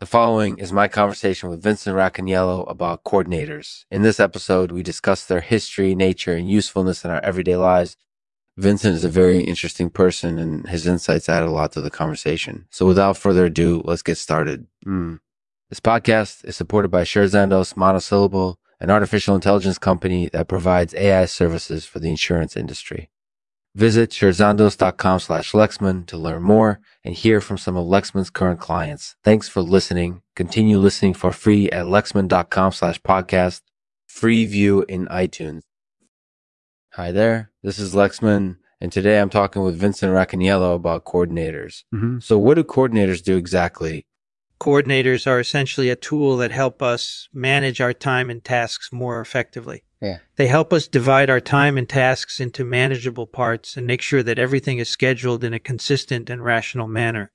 The 0.00 0.06
following 0.06 0.56
is 0.56 0.72
my 0.72 0.88
conversation 0.88 1.50
with 1.50 1.62
Vincent 1.62 1.94
Racaniello 1.94 2.64
about 2.70 3.04
coordinators. 3.04 3.84
In 3.90 4.00
this 4.00 4.18
episode, 4.18 4.72
we 4.72 4.82
discuss 4.82 5.26
their 5.26 5.42
history, 5.42 5.94
nature, 5.94 6.32
and 6.32 6.50
usefulness 6.50 7.04
in 7.04 7.10
our 7.10 7.22
everyday 7.22 7.56
lives. 7.56 7.98
Vincent 8.56 8.94
is 8.94 9.04
a 9.04 9.10
very 9.10 9.44
interesting 9.44 9.90
person 9.90 10.38
and 10.38 10.66
his 10.70 10.86
insights 10.86 11.28
add 11.28 11.42
a 11.42 11.50
lot 11.50 11.72
to 11.72 11.82
the 11.82 11.90
conversation. 11.90 12.64
So 12.70 12.86
without 12.86 13.18
further 13.18 13.44
ado, 13.44 13.82
let's 13.84 14.00
get 14.00 14.16
started. 14.16 14.66
Mm. 14.86 15.20
This 15.68 15.80
podcast 15.80 16.46
is 16.46 16.56
supported 16.56 16.88
by 16.88 17.02
Scherzandos 17.02 17.76
Monosyllable, 17.76 18.58
an 18.80 18.88
artificial 18.88 19.34
intelligence 19.34 19.76
company 19.76 20.30
that 20.32 20.48
provides 20.48 20.94
AI 20.94 21.26
services 21.26 21.84
for 21.84 21.98
the 21.98 22.08
insurance 22.08 22.56
industry. 22.56 23.10
Visit 23.74 24.10
scherzandos.com 24.10 25.20
slash 25.20 25.52
Lexman 25.52 26.04
to 26.06 26.16
learn 26.16 26.42
more 26.42 26.80
and 27.04 27.14
hear 27.14 27.40
from 27.40 27.56
some 27.56 27.76
of 27.76 27.86
Lexman's 27.86 28.30
current 28.30 28.58
clients. 28.58 29.14
Thanks 29.22 29.48
for 29.48 29.62
listening. 29.62 30.22
Continue 30.34 30.78
listening 30.78 31.14
for 31.14 31.30
free 31.30 31.70
at 31.70 31.86
lexman.com 31.86 32.72
slash 32.72 33.00
podcast. 33.02 33.62
Free 34.08 34.44
view 34.44 34.84
in 34.88 35.06
iTunes. 35.06 35.62
Hi 36.94 37.12
there. 37.12 37.52
This 37.62 37.78
is 37.78 37.94
Lexman. 37.94 38.56
And 38.80 38.90
today 38.90 39.20
I'm 39.20 39.30
talking 39.30 39.62
with 39.62 39.76
Vincent 39.76 40.12
Racaniello 40.12 40.74
about 40.74 41.04
coordinators. 41.04 41.84
Mm-hmm. 41.94 42.18
So 42.18 42.38
what 42.38 42.54
do 42.54 42.64
coordinators 42.64 43.22
do 43.22 43.36
exactly? 43.36 44.06
Coordinators 44.60 45.26
are 45.26 45.40
essentially 45.40 45.88
a 45.88 45.96
tool 45.96 46.36
that 46.36 46.50
help 46.50 46.82
us 46.82 47.28
manage 47.32 47.80
our 47.80 47.94
time 47.94 48.28
and 48.28 48.44
tasks 48.44 48.92
more 48.92 49.20
effectively. 49.20 49.84
Yeah. 50.02 50.18
They 50.36 50.48
help 50.48 50.72
us 50.72 50.86
divide 50.86 51.30
our 51.30 51.40
time 51.40 51.78
and 51.78 51.88
tasks 51.88 52.40
into 52.40 52.64
manageable 52.64 53.26
parts 53.26 53.76
and 53.76 53.86
make 53.86 54.02
sure 54.02 54.22
that 54.22 54.38
everything 54.38 54.78
is 54.78 54.88
scheduled 54.88 55.44
in 55.44 55.54
a 55.54 55.58
consistent 55.58 56.28
and 56.28 56.44
rational 56.44 56.88
manner. 56.88 57.30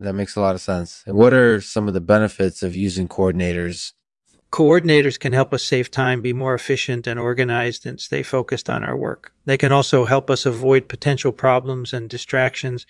That 0.00 0.14
makes 0.14 0.34
a 0.34 0.40
lot 0.40 0.54
of 0.54 0.60
sense. 0.60 1.04
And 1.06 1.16
what 1.16 1.32
are 1.32 1.60
some 1.60 1.86
of 1.86 1.94
the 1.94 2.00
benefits 2.00 2.62
of 2.62 2.74
using 2.74 3.06
coordinators? 3.08 3.92
Coordinators 4.52 5.18
can 5.18 5.32
help 5.32 5.52
us 5.54 5.64
save 5.64 5.90
time, 5.90 6.22
be 6.22 6.32
more 6.32 6.54
efficient 6.54 7.06
and 7.06 7.18
organized, 7.18 7.86
and 7.86 8.00
stay 8.00 8.22
focused 8.22 8.70
on 8.70 8.84
our 8.84 8.96
work. 8.96 9.32
They 9.44 9.56
can 9.56 9.72
also 9.72 10.04
help 10.04 10.30
us 10.30 10.46
avoid 10.46 10.88
potential 10.88 11.32
problems 11.32 11.92
and 11.92 12.08
distractions. 12.08 12.86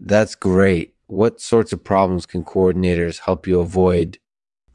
That's 0.00 0.34
great. 0.34 0.95
What 1.06 1.40
sorts 1.40 1.72
of 1.72 1.84
problems 1.84 2.26
can 2.26 2.44
coordinators 2.44 3.20
help 3.20 3.46
you 3.46 3.60
avoid 3.60 4.18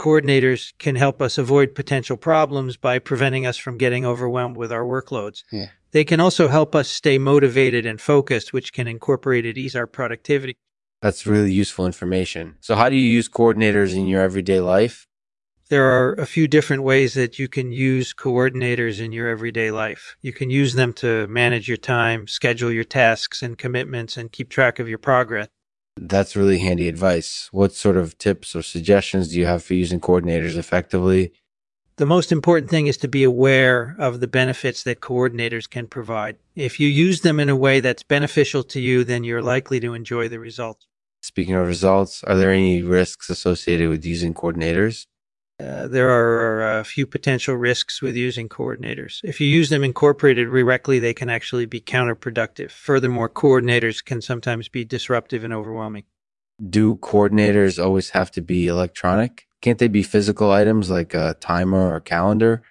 coordinators 0.02 0.74
can 0.80 0.96
help 0.96 1.22
us 1.22 1.38
avoid 1.38 1.76
potential 1.76 2.18
problems 2.18 2.76
by 2.76 2.98
preventing 2.98 3.46
us 3.46 3.56
from 3.56 3.78
getting 3.78 4.04
overwhelmed 4.04 4.58
with 4.58 4.72
our 4.72 4.84
workloads. 4.84 5.44
Yeah. 5.52 5.68
They 5.92 6.04
can 6.04 6.20
also 6.20 6.48
help 6.48 6.74
us 6.74 6.90
stay 6.90 7.20
motivated 7.20 7.86
and 7.86 8.02
focused, 8.02 8.52
which 8.52 8.74
can 8.74 8.88
incorporate 8.88 9.46
and 9.46 9.56
ease 9.56 9.76
our 9.76 9.86
productivity. 9.86 10.58
That's 11.04 11.28
really 11.28 11.54
useful 11.54 11.86
information. 11.86 12.56
So, 12.62 12.76
how 12.76 12.90
do 12.90 12.96
you 12.96 13.08
use 13.08 13.30
coordinators 13.30 13.96
in 13.96 14.08
your 14.08 14.22
everyday 14.22 14.60
life? 14.60 15.06
There 15.70 15.86
are 15.86 16.14
a 16.14 16.26
few 16.26 16.48
different 16.48 16.84
ways 16.84 17.14
that 17.14 17.38
you 17.38 17.48
can 17.48 17.72
use 17.72 18.14
coordinators 18.14 19.00
in 19.00 19.12
your 19.12 19.30
everyday 19.30 19.70
life. 19.70 20.18
You 20.22 20.34
can 20.34 20.50
use 20.50 20.74
them 20.74 20.94
to 20.94 21.28
manage 21.28 21.68
your 21.68 21.78
time, 21.78 22.28
schedule 22.28 22.72
your 22.72 22.84
tasks 22.84 23.44
and 23.44 23.58
commitments, 23.58 24.18
and 24.18 24.32
keep 24.32 24.50
track 24.50 24.80
of 24.80 24.90
your 24.90 24.98
progress. 24.98 25.48
That's 25.98 26.36
really 26.36 26.60
handy 26.60 26.88
advice. 26.88 27.50
What 27.52 27.74
sort 27.74 27.98
of 27.98 28.18
tips 28.18 28.56
or 28.56 28.62
suggestions 28.62 29.30
do 29.30 29.40
you 29.40 29.46
have 29.46 29.64
for 29.64 29.74
using 29.74 30.00
coordinators 30.00 30.58
effectively? 30.58 31.34
The 31.98 32.06
most 32.06 32.32
important 32.32 32.72
thing 32.72 32.88
is 32.88 32.98
to 32.98 33.08
be 33.08 33.24
aware 33.24 33.96
of 34.00 34.22
the 34.22 34.28
benefits 34.28 34.84
that 34.84 35.02
coordinators 35.02 35.70
can 35.70 35.88
provide. 35.88 36.38
If 36.56 36.80
you 36.80 36.88
use 36.88 37.22
them 37.22 37.40
in 37.40 37.50
a 37.50 37.56
way 37.56 37.80
that's 37.80 38.04
beneficial 38.04 38.64
to 38.64 38.80
you, 38.80 39.04
then 39.04 39.24
you're 39.24 39.42
likely 39.42 39.80
to 39.82 39.94
enjoy 39.94 40.28
the 40.30 40.40
results. 40.40 40.88
Speaking 41.22 41.54
of 41.54 41.68
results, 41.68 42.24
are 42.24 42.36
there 42.36 42.52
any 42.52 42.82
risks 42.82 43.30
associated 43.30 43.90
with 43.90 44.04
using 44.04 44.34
coordinators? 44.34 45.06
Uh, 45.62 45.88
there 45.88 46.10
are 46.10 46.80
a 46.80 46.84
few 46.84 47.06
potential 47.06 47.56
risks 47.56 48.02
with 48.02 48.16
using 48.16 48.50
coordinators. 48.50 49.20
If 49.24 49.40
you 49.40 49.48
use 49.48 49.70
them 49.70 49.84
incorporated 49.84 50.50
directly, 50.50 51.00
they 51.00 51.14
can 51.14 51.30
actually 51.30 51.66
be 51.66 51.80
counterproductive. 51.80 52.72
Furthermore, 52.72 53.30
coordinators 53.30 54.04
can 54.04 54.22
sometimes 54.22 54.70
be 54.70 54.84
disruptive 54.84 55.44
and 55.44 55.54
overwhelming. 55.54 56.04
Do 56.70 56.96
coordinators 56.96 57.84
always 57.84 58.12
have 58.12 58.32
to 58.32 58.42
be 58.42 58.68
electronic? 58.68 59.48
Can't 59.62 59.78
they 59.78 59.88
be 59.88 60.04
physical 60.04 60.52
items 60.52 60.90
like 60.90 61.14
a 61.14 61.36
timer 61.40 61.94
or 61.94 62.00
calendar? 62.00 62.64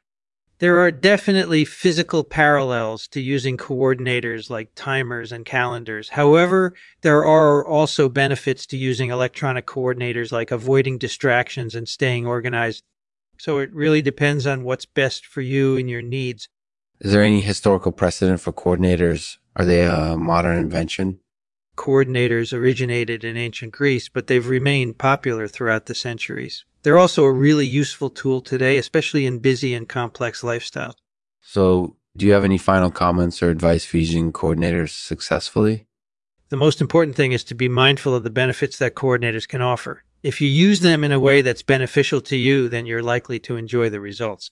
There 0.60 0.78
are 0.80 0.90
definitely 0.90 1.64
physical 1.64 2.22
parallels 2.22 3.08
to 3.08 3.20
using 3.22 3.56
coordinators 3.56 4.50
like 4.50 4.72
timers 4.74 5.32
and 5.32 5.46
calendars. 5.46 6.10
However, 6.10 6.74
there 7.00 7.24
are 7.24 7.66
also 7.66 8.10
benefits 8.10 8.66
to 8.66 8.76
using 8.76 9.08
electronic 9.10 9.66
coordinators 9.66 10.32
like 10.32 10.50
avoiding 10.50 10.98
distractions 10.98 11.74
and 11.74 11.88
staying 11.88 12.26
organized. 12.26 12.84
So 13.40 13.56
it 13.56 13.72
really 13.72 14.02
depends 14.02 14.46
on 14.46 14.64
what's 14.64 14.84
best 14.84 15.24
for 15.24 15.40
you 15.40 15.78
and 15.78 15.88
your 15.88 16.02
needs. 16.02 16.50
Is 17.00 17.12
there 17.12 17.22
any 17.22 17.40
historical 17.40 17.90
precedent 17.90 18.38
for 18.38 18.52
coordinators? 18.52 19.38
Are 19.56 19.64
they 19.64 19.86
a 19.86 20.14
modern 20.14 20.58
invention? 20.58 21.20
Coordinators 21.74 22.52
originated 22.52 23.24
in 23.24 23.38
ancient 23.38 23.72
Greece, 23.72 24.10
but 24.10 24.26
they've 24.26 24.46
remained 24.46 24.98
popular 24.98 25.48
throughout 25.48 25.86
the 25.86 25.94
centuries. 25.94 26.66
They're 26.82 26.98
also 26.98 27.24
a 27.24 27.32
really 27.32 27.66
useful 27.66 28.10
tool 28.10 28.42
today, 28.42 28.76
especially 28.76 29.24
in 29.24 29.38
busy 29.38 29.72
and 29.72 29.88
complex 29.88 30.42
lifestyles. 30.42 30.96
So, 31.40 31.96
do 32.18 32.26
you 32.26 32.32
have 32.32 32.44
any 32.44 32.58
final 32.58 32.90
comments 32.90 33.42
or 33.42 33.48
advice 33.48 33.86
for 33.86 33.96
using 33.96 34.34
coordinators 34.34 34.90
successfully? 34.90 35.86
The 36.50 36.58
most 36.58 36.82
important 36.82 37.16
thing 37.16 37.32
is 37.32 37.44
to 37.44 37.54
be 37.54 37.70
mindful 37.70 38.14
of 38.14 38.22
the 38.22 38.28
benefits 38.28 38.76
that 38.80 38.94
coordinators 38.94 39.48
can 39.48 39.62
offer. 39.62 40.04
If 40.22 40.40
you 40.40 40.48
use 40.48 40.80
them 40.80 41.04
in 41.04 41.12
a 41.12 41.20
way 41.20 41.42
that's 41.42 41.62
beneficial 41.62 42.20
to 42.22 42.36
you, 42.36 42.68
then 42.68 42.86
you're 42.86 43.02
likely 43.02 43.38
to 43.40 43.56
enjoy 43.56 43.88
the 43.88 44.00
results. 44.00 44.50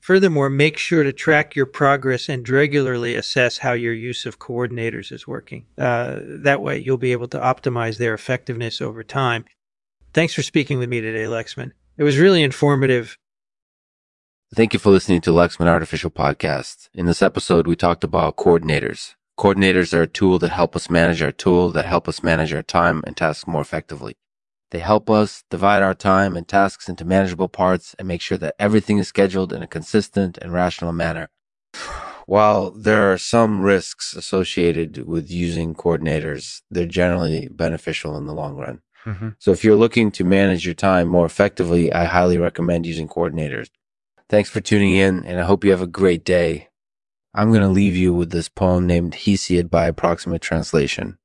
Furthermore, 0.00 0.48
make 0.48 0.78
sure 0.78 1.02
to 1.02 1.12
track 1.12 1.56
your 1.56 1.66
progress 1.66 2.28
and 2.28 2.48
regularly 2.48 3.14
assess 3.14 3.58
how 3.58 3.72
your 3.72 3.92
use 3.92 4.26
of 4.26 4.38
coordinators 4.38 5.10
is 5.10 5.26
working. 5.26 5.66
Uh, 5.76 6.20
that 6.22 6.62
way, 6.62 6.78
you'll 6.78 6.98
be 6.98 7.12
able 7.12 7.28
to 7.28 7.38
optimize 7.38 7.98
their 7.98 8.14
effectiveness 8.14 8.80
over 8.80 9.02
time 9.02 9.44
Thanks 10.14 10.34
for 10.34 10.42
speaking 10.42 10.78
with 10.78 10.88
me 10.88 11.00
today, 11.00 11.24
Lexman. 11.24 11.72
It 11.96 12.02
was 12.02 12.18
really 12.18 12.42
informative. 12.42 13.18
Thank 14.54 14.72
you 14.72 14.78
for 14.78 14.90
listening 14.90 15.20
to 15.22 15.30
Lexman 15.30 15.66
Artificial 15.66 16.10
Podcast. 16.10 16.88
In 16.94 17.06
this 17.06 17.20
episode, 17.20 17.66
we 17.66 17.76
talked 17.76 18.02
about 18.02 18.36
coordinators. 18.36 19.14
Coordinators 19.38 19.92
are 19.92 20.02
a 20.02 20.06
tool 20.06 20.38
that 20.38 20.50
help 20.50 20.74
us 20.74 20.88
manage 20.88 21.22
our 21.22 21.30
tool, 21.30 21.70
that 21.70 21.84
help 21.84 22.08
us 22.08 22.22
manage 22.22 22.52
our 22.52 22.62
time 22.62 23.02
and 23.06 23.16
tasks 23.16 23.46
more 23.46 23.60
effectively. 23.60 24.16
They 24.70 24.80
help 24.80 25.08
us 25.08 25.44
divide 25.50 25.82
our 25.82 25.94
time 25.94 26.36
and 26.36 26.46
tasks 26.46 26.88
into 26.88 27.04
manageable 27.04 27.48
parts 27.48 27.94
and 27.98 28.06
make 28.06 28.20
sure 28.20 28.38
that 28.38 28.54
everything 28.58 28.98
is 28.98 29.08
scheduled 29.08 29.52
in 29.52 29.62
a 29.62 29.66
consistent 29.66 30.38
and 30.38 30.52
rational 30.52 30.92
manner. 30.92 31.30
While 32.26 32.72
there 32.72 33.10
are 33.10 33.16
some 33.16 33.62
risks 33.62 34.14
associated 34.14 35.06
with 35.06 35.30
using 35.30 35.74
coordinators, 35.74 36.60
they're 36.70 36.84
generally 36.84 37.48
beneficial 37.50 38.18
in 38.18 38.26
the 38.26 38.34
long 38.34 38.56
run. 38.56 38.82
Mm-hmm. 39.06 39.30
So 39.38 39.52
if 39.52 39.64
you're 39.64 39.76
looking 39.76 40.10
to 40.12 40.24
manage 40.24 40.66
your 40.66 40.74
time 40.74 41.08
more 41.08 41.24
effectively, 41.24 41.90
I 41.90 42.04
highly 42.04 42.36
recommend 42.36 42.84
using 42.84 43.08
coordinators. 43.08 43.70
Thanks 44.28 44.50
for 44.50 44.60
tuning 44.60 44.94
in, 44.94 45.24
and 45.24 45.40
I 45.40 45.44
hope 45.44 45.64
you 45.64 45.70
have 45.70 45.80
a 45.80 45.86
great 45.86 46.22
day. 46.22 46.68
I'm 47.32 47.48
going 47.48 47.62
to 47.62 47.68
leave 47.68 47.96
you 47.96 48.12
with 48.12 48.30
this 48.30 48.50
poem 48.50 48.86
named 48.86 49.14
Hesiod 49.14 49.70
by 49.70 49.86
approximate 49.86 50.42
translation. 50.42 51.16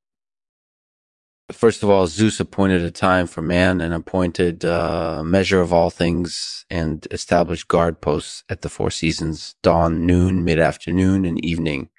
First 1.52 1.84
of 1.84 1.90
all, 1.90 2.08
Zeus 2.08 2.40
appointed 2.40 2.82
a 2.84 2.92
time 2.92 3.28
for 3.28 3.42
man 3.42 3.82
and 3.82 3.94
appointed 3.94 4.64
a 4.64 5.20
uh, 5.20 5.24
measure 5.24 5.60
of 5.60 5.74
all 5.74 5.90
things 5.90 6.66
and 6.70 7.06
established 7.12 7.68
guard 7.68 8.00
posts 8.00 8.44
at 8.48 8.62
the 8.62 8.70
four 8.70 8.90
seasons 8.90 9.56
dawn, 9.62 10.06
noon, 10.06 10.46
mid 10.46 10.58
afternoon, 10.58 11.26
and 11.26 11.44
evening. 11.44 11.90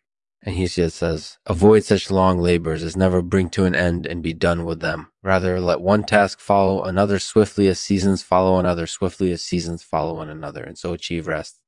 And 0.42 0.56
Hesiod 0.56 0.92
says, 0.92 1.38
Avoid 1.46 1.84
such 1.84 2.10
long 2.10 2.38
labors 2.38 2.82
as 2.82 2.96
never 2.96 3.22
bring 3.22 3.48
to 3.50 3.64
an 3.64 3.74
end 3.74 4.06
and 4.06 4.22
be 4.22 4.32
done 4.32 4.64
with 4.64 4.80
them. 4.80 5.08
Rather, 5.22 5.60
let 5.60 5.80
one 5.80 6.04
task 6.04 6.40
follow 6.40 6.82
another 6.82 7.18
swiftly 7.18 7.68
as 7.68 7.78
seasons 7.78 8.22
follow 8.22 8.58
another, 8.58 8.86
swiftly 8.86 9.30
as 9.30 9.42
seasons 9.42 9.82
follow 9.82 10.16
one 10.16 10.28
another, 10.28 10.62
and 10.62 10.78
so 10.78 10.92
achieve 10.92 11.26
rest. 11.26 11.60